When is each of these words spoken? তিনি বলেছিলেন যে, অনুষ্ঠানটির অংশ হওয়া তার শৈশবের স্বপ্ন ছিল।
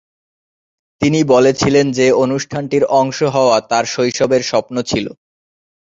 তিনি 1.01 1.23
বলেছিলেন 1.23 1.91
যে, 1.91 2.05
অনুষ্ঠানটির 2.15 2.83
অংশ 2.93 3.19
হওয়া 3.35 3.57
তার 3.61 3.85
শৈশবের 3.85 4.41
স্বপ্ন 4.41 4.75
ছিল। 4.81 5.05